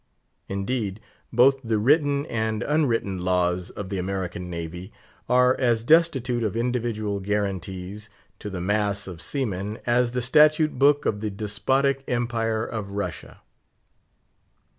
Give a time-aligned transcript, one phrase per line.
[0.47, 0.99] Indeed,
[1.31, 4.91] both the written and unwritten laws of the American Navy
[5.29, 8.09] are as destitute of individual guarantees
[8.39, 13.41] to the mass of seamen as the Statute Book of the despotic Empire of Russia.